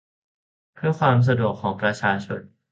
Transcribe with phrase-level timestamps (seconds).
[0.73, 2.41] เพื่อความสะดวกของประชาชน